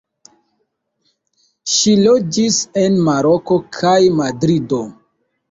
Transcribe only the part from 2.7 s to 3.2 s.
en